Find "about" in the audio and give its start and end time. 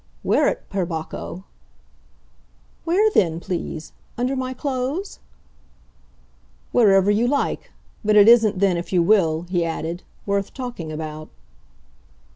10.91-11.29